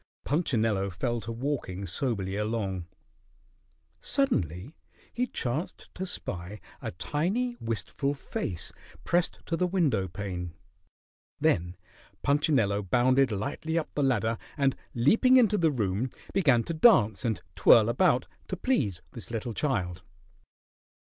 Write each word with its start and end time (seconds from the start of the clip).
Punchinello 0.23 0.89
fell 0.89 1.21
to 1.21 1.31
walking 1.31 1.85
soberly 1.85 2.35
along. 2.35 2.87
Suddenly 4.01 4.73
he 5.13 5.27
chanced 5.27 5.93
to 5.93 6.07
spy 6.07 6.59
a 6.81 6.89
tiny, 6.89 7.55
wistful 7.59 8.15
face 8.15 8.71
pressed 9.03 9.41
to 9.45 9.55
the 9.55 9.67
window 9.67 10.07
pane. 10.07 10.55
Then 11.39 11.77
Punchinello 12.23 12.81
bounded 12.81 13.31
lightly 13.31 13.77
up 13.77 13.93
the 13.93 14.01
ladder, 14.01 14.39
and 14.57 14.75
leaping 14.95 15.37
into 15.37 15.55
the 15.55 15.69
room, 15.71 16.09
began 16.33 16.63
to 16.63 16.73
dance 16.73 17.23
and 17.23 17.39
twirl 17.55 17.87
about 17.87 18.27
to 18.47 18.57
please 18.57 19.03
this 19.11 19.29
little 19.29 19.53
child. 19.53 20.01